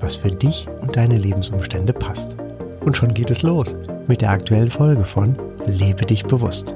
was 0.00 0.16
für 0.16 0.30
dich 0.30 0.66
und 0.80 0.96
deine 0.96 1.18
Lebensumstände 1.18 1.92
passt. 1.92 2.36
Und 2.80 2.96
schon 2.96 3.14
geht 3.14 3.30
es 3.30 3.42
los 3.42 3.76
mit 4.08 4.22
der 4.22 4.30
aktuellen 4.30 4.70
Folge 4.70 5.04
von 5.04 5.36
Lebe 5.66 6.06
dich 6.06 6.24
bewusst. 6.24 6.74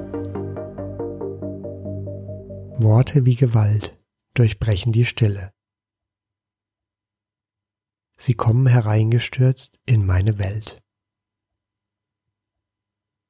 Worte 2.77 3.25
wie 3.25 3.35
Gewalt 3.35 3.97
durchbrechen 4.33 4.91
die 4.91 5.05
Stille. 5.05 5.51
Sie 8.17 8.33
kommen 8.33 8.67
hereingestürzt 8.67 9.79
in 9.85 10.05
meine 10.05 10.37
Welt. 10.39 10.81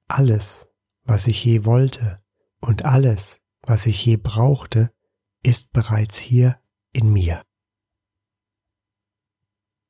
Alles, 0.08 0.68
was 1.04 1.28
ich 1.28 1.44
je 1.44 1.66
wollte 1.66 2.22
und 2.60 2.86
alles, 2.86 3.42
was 3.62 3.86
ich 3.86 4.06
je 4.06 4.18
brauchte, 4.18 4.92
ist 5.42 5.72
bereits 5.74 6.18
hier 6.18 6.60
in 6.92 7.12
mir. 7.12 7.44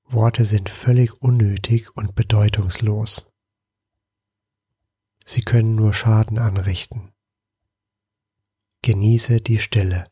Worte 0.08 0.46
sind 0.46 0.70
völlig 0.70 1.22
unnötig 1.22 1.96
und 1.96 2.16
bedeutungslos. 2.16 3.32
Sie 5.26 5.42
können 5.42 5.76
nur 5.76 5.94
Schaden 5.94 6.38
anrichten. 6.38 7.12
Genieße 8.84 9.42
die 9.42 9.58
Stille. 9.58 10.06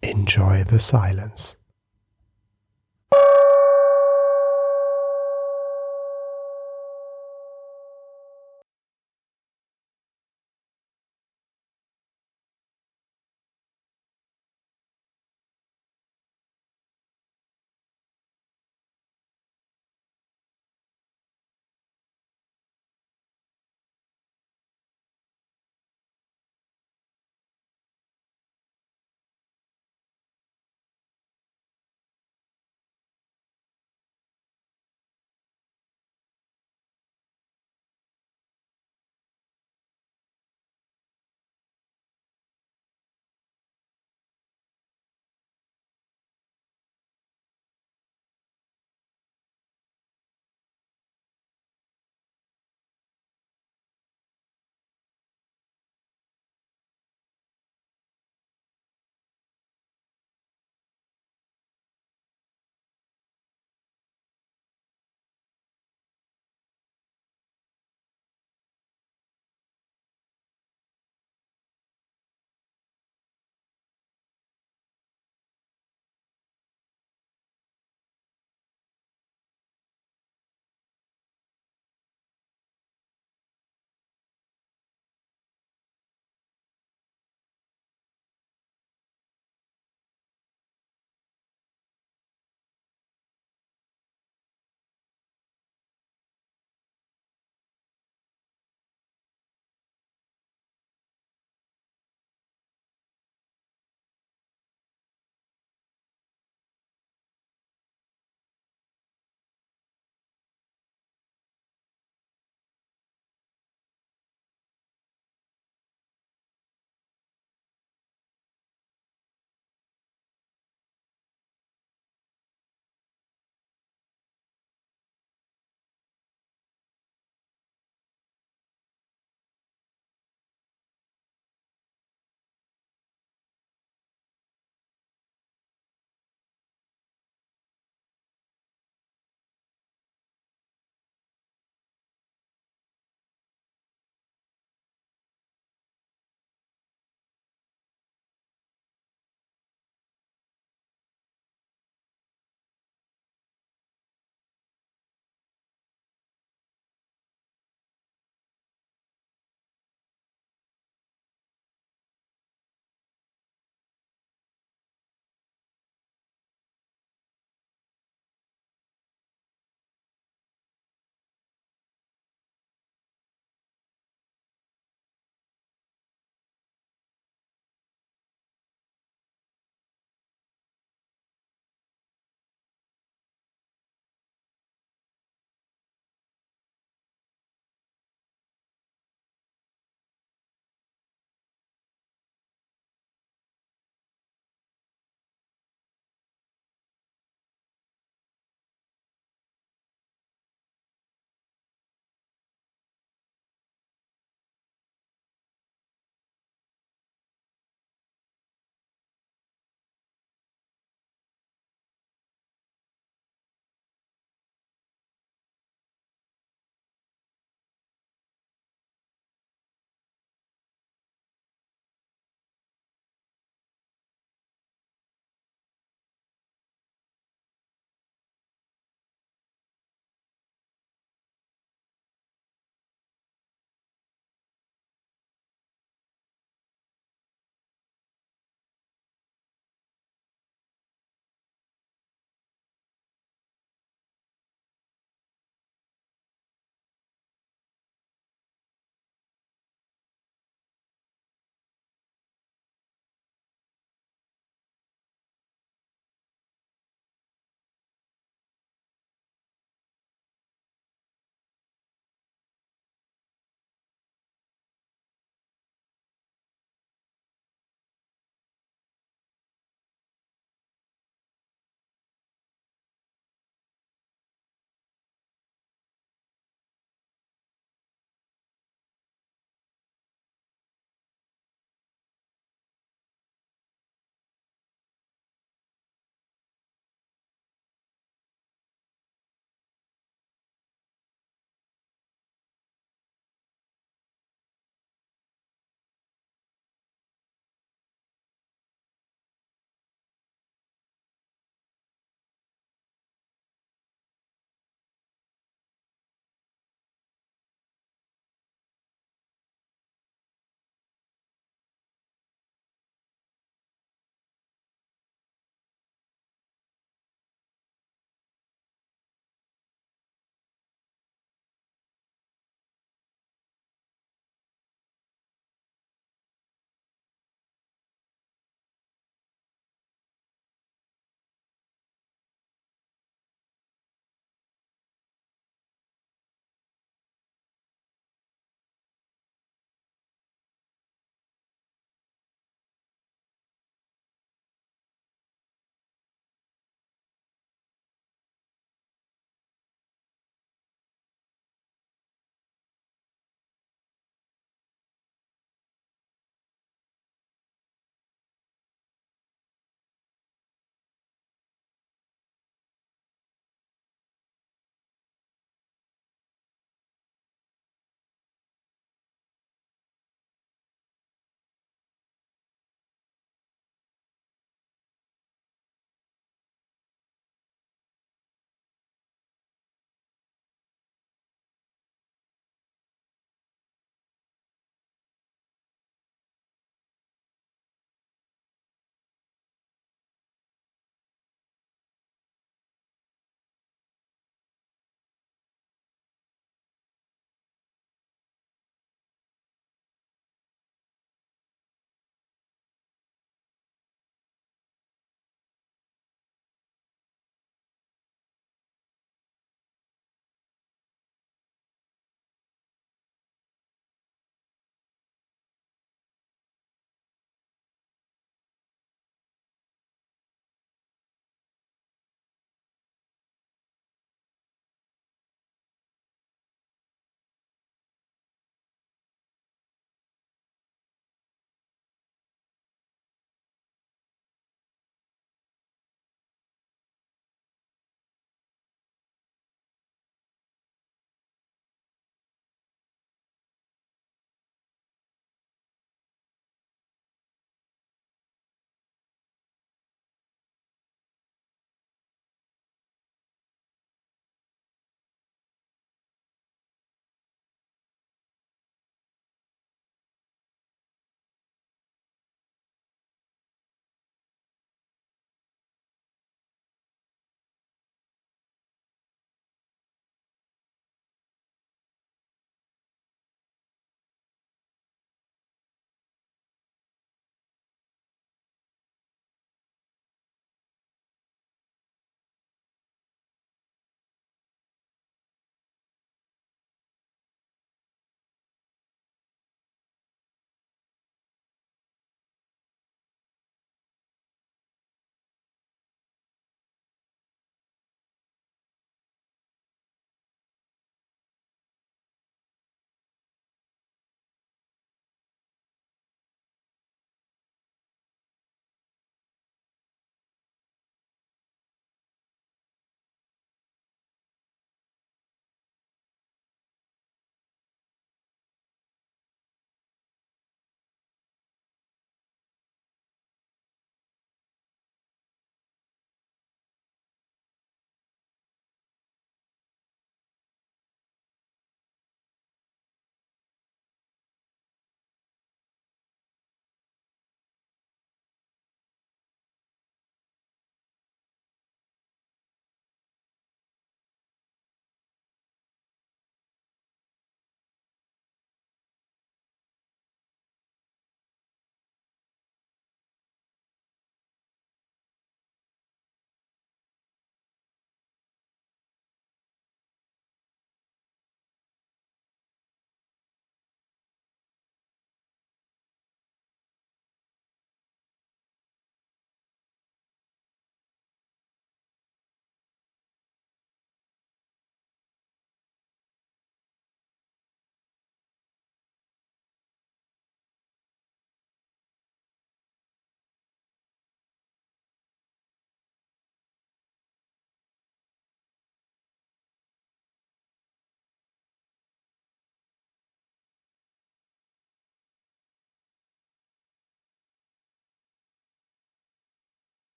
Enjoy 0.00 0.64
the 0.70 0.78
silence. 0.78 1.57